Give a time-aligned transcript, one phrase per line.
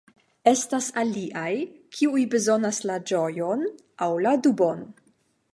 [0.51, 1.51] Estas aliaj,
[1.97, 3.65] kiuj bezonas la ĝojon
[4.07, 4.87] aŭ la dubon